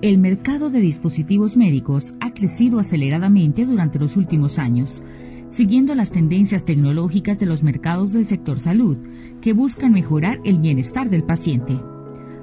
El 0.00 0.18
mercado 0.18 0.70
de 0.70 0.78
dispositivos 0.78 1.56
médicos 1.56 2.14
ha 2.20 2.32
crecido 2.32 2.78
aceleradamente 2.78 3.66
durante 3.66 3.98
los 3.98 4.16
últimos 4.16 4.60
años, 4.60 5.02
siguiendo 5.48 5.96
las 5.96 6.12
tendencias 6.12 6.64
tecnológicas 6.64 7.40
de 7.40 7.46
los 7.46 7.64
mercados 7.64 8.12
del 8.12 8.28
sector 8.28 8.60
salud, 8.60 8.96
que 9.40 9.52
buscan 9.52 9.92
mejorar 9.92 10.38
el 10.44 10.58
bienestar 10.58 11.10
del 11.10 11.24
paciente. 11.24 11.76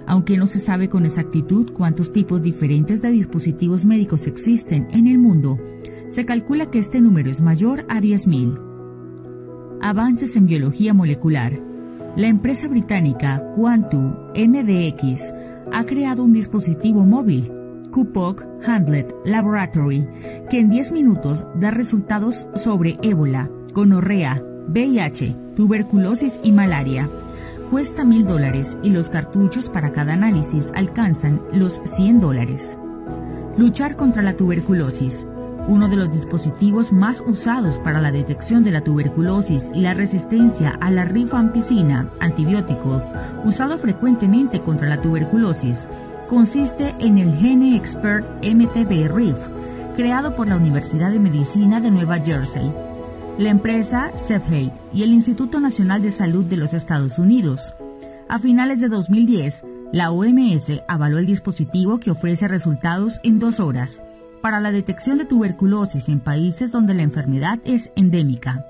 Aunque 0.05 0.35
no 0.35 0.48
se 0.48 0.59
sabe 0.59 0.89
con 0.89 1.05
exactitud 1.05 1.71
cuántos 1.71 2.12
tipos 2.12 2.41
diferentes 2.41 3.02
de 3.02 3.12
dispositivos 3.12 3.85
médicos 3.85 4.27
existen 4.27 4.90
en 4.91 5.07
el 5.07 5.17
mundo, 5.17 5.57
se 6.09 6.26
calcula 6.26 6.70
que 6.70 6.79
este 6.79 6.99
número 6.99 7.31
es 7.31 7.40
mayor 7.40 7.85
a 7.87 8.01
10.000. 8.01 9.79
Avances 9.81 10.35
en 10.35 10.45
biología 10.45 10.93
molecular. 10.93 11.57
La 12.17 12.27
empresa 12.27 12.67
británica 12.67 13.41
Quantum 13.55 14.13
MDX 14.35 15.34
ha 15.71 15.85
creado 15.85 16.23
un 16.23 16.33
dispositivo 16.33 17.05
móvil, 17.05 17.51
Kupok 17.91 18.45
Handlet 18.65 19.13
Laboratory, 19.25 20.07
que 20.49 20.59
en 20.59 20.69
10 20.69 20.91
minutos 20.91 21.45
da 21.55 21.71
resultados 21.71 22.45
sobre 22.55 22.98
ébola, 23.01 23.49
gonorrea, 23.73 24.43
VIH, 24.67 25.35
tuberculosis 25.55 26.40
y 26.43 26.51
malaria. 26.51 27.09
Cuesta 27.71 28.03
mil 28.03 28.25
dólares 28.25 28.77
y 28.84 28.90
los 28.90 29.09
cartuchos 29.09 29.70
para 29.70 29.91
cada 29.91 30.13
análisis 30.13 30.71
alcanzan 30.75 31.41
los 31.51 31.81
100 31.85 32.20
dólares. 32.20 32.77
Luchar 33.57 33.95
contra 33.95 34.21
la 34.21 34.35
tuberculosis. 34.35 35.25
Uno 35.68 35.88
de 35.88 35.96
los 35.96 36.12
dispositivos 36.12 36.91
más 36.91 37.24
usados 37.26 37.76
para 37.80 37.99
la 37.99 38.12
detección 38.12 38.63
de 38.63 38.70
la 38.70 38.82
tuberculosis 38.82 39.71
y 39.74 39.82
la 39.82 39.96
resistencia 39.96 40.77
a 40.80 40.91
la 40.91 41.05
rifampicina, 41.05 42.12
antibiótico, 42.20 43.02
usado 43.44 43.80
frecuentemente 43.80 44.62
contra 44.62 44.88
la 44.88 45.02
tuberculosis, 45.02 45.88
consiste 46.30 46.93
en 46.99 47.18
el 47.18 47.36
Gene 47.38 47.76
Expert 47.76 48.27
MTB 48.43 49.12
RIF, 49.12 49.38
creado 49.96 50.36
por 50.36 50.48
la 50.48 50.58
Universidad 50.58 51.10
de 51.10 51.20
Medicina 51.20 51.82
de 51.82 51.90
Nueva 51.90 52.20
Jersey, 52.20 52.71
la 53.40 53.49
empresa 53.49 54.12
Cepheid 54.16 54.70
y 54.93 55.02
el 55.02 55.13
Instituto 55.13 55.60
Nacional 55.60 56.04
de 56.04 56.12
Salud 56.12 56.46
de 56.46 56.58
los 56.58 56.76
Estados 56.76 57.18
Unidos. 57.18 57.74
A 58.30 58.38
finales 58.38 58.82
de 58.82 58.88
2010, 58.88 59.63
la 59.91 60.12
OMS 60.12 60.82
avaló 60.88 61.18
el 61.18 61.26
dispositivo 61.26 61.99
que 61.99 62.12
ofrece 62.12 62.48
resultados 62.48 63.20
en 63.24 63.40
dos 63.40 63.60
horas 63.60 64.03
para 64.46 64.59
la 64.59 64.72
detección 64.72 65.18
de 65.18 65.25
tuberculosis 65.25 66.07
en 66.07 66.19
países 66.19 66.72
donde 66.72 66.94
la 66.94 67.01
enfermedad 67.01 67.57
es 67.66 67.90
endémica. 67.96 68.63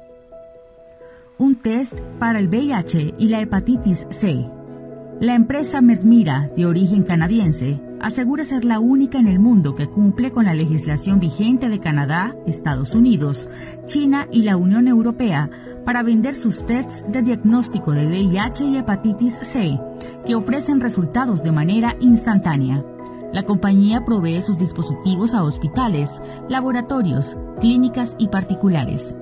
Un 1.37 1.57
test 1.57 1.99
para 2.17 2.39
el 2.39 2.47
VIH 2.47 3.15
y 3.17 3.27
la 3.27 3.41
hepatitis 3.41 4.07
C. 4.09 4.49
La 5.19 5.35
empresa 5.35 5.81
Medmira, 5.81 6.49
de 6.55 6.65
origen 6.65 7.03
canadiense, 7.03 7.81
asegura 7.99 8.45
ser 8.45 8.63
la 8.63 8.79
única 8.79 9.19
en 9.19 9.27
el 9.27 9.37
mundo 9.37 9.75
que 9.75 9.87
cumple 9.87 10.31
con 10.31 10.45
la 10.45 10.53
legislación 10.53 11.19
vigente 11.19 11.67
de 11.67 11.81
Canadá, 11.81 12.33
Estados 12.47 12.95
Unidos, 12.95 13.49
China 13.85 14.29
y 14.31 14.43
la 14.43 14.55
Unión 14.55 14.87
Europea 14.87 15.49
para 15.83 16.03
vender 16.03 16.35
sus 16.35 16.65
tests 16.65 17.03
de 17.09 17.21
diagnóstico 17.21 17.91
de 17.91 18.07
VIH 18.07 18.63
y 18.63 18.77
hepatitis 18.77 19.39
C, 19.41 19.77
que 20.25 20.35
ofrecen 20.35 20.79
resultados 20.79 21.43
de 21.43 21.51
manera 21.51 21.97
instantánea. 21.99 22.81
La 23.35 23.43
compañía 23.43 24.05
provee 24.05 24.41
sus 24.41 24.57
dispositivos 24.57 25.33
a 25.33 25.43
hospitales, 25.43 26.21
laboratorios, 26.47 27.35
clínicas 27.59 28.15
y 28.17 28.29
particulares. 28.29 29.13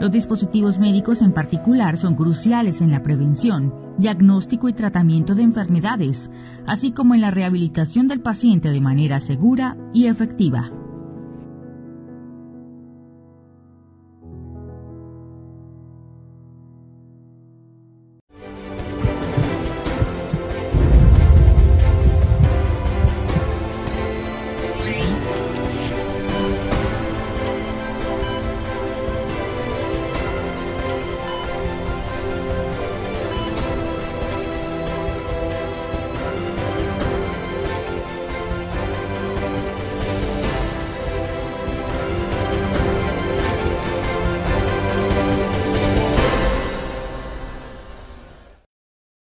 Los 0.00 0.12
dispositivos 0.12 0.78
médicos 0.78 1.20
en 1.20 1.32
particular 1.32 1.96
son 1.96 2.14
cruciales 2.14 2.80
en 2.80 2.92
la 2.92 3.02
prevención, 3.02 3.74
diagnóstico 3.98 4.68
y 4.68 4.72
tratamiento 4.72 5.34
de 5.34 5.42
enfermedades, 5.42 6.30
así 6.64 6.92
como 6.92 7.16
en 7.16 7.22
la 7.22 7.32
rehabilitación 7.32 8.06
del 8.06 8.20
paciente 8.20 8.70
de 8.70 8.80
manera 8.80 9.18
segura 9.18 9.76
y 9.92 10.06
efectiva. 10.06 10.70